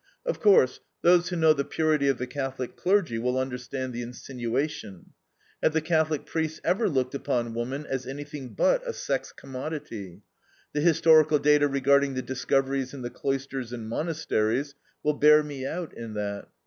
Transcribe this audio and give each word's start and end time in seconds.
Of 0.25 0.39
course, 0.39 0.79
those 1.03 1.29
who 1.29 1.35
know 1.35 1.53
the 1.53 1.63
purity 1.63 2.07
of 2.07 2.17
the 2.17 2.25
Catholic 2.25 2.75
clergy 2.75 3.19
will 3.19 3.37
understand 3.37 3.93
the 3.93 4.01
insinuation. 4.01 5.11
Have 5.61 5.73
the 5.73 5.79
Catholic 5.81 6.25
priests 6.25 6.59
ever 6.63 6.89
looked 6.89 7.13
upon 7.13 7.53
woman 7.53 7.85
as 7.85 8.07
anything 8.07 8.55
but 8.55 8.81
a 8.87 8.93
sex 8.93 9.31
commodity? 9.31 10.23
The 10.73 10.81
historical 10.81 11.37
data 11.37 11.67
regarding 11.67 12.15
the 12.15 12.23
discoveries 12.23 12.95
in 12.95 13.03
the 13.03 13.11
cloisters 13.11 13.71
and 13.71 13.87
monasteries 13.87 14.73
will 15.03 15.13
bear 15.13 15.43
me 15.43 15.67
out 15.67 15.95
in 15.95 16.15
that. 16.15 16.47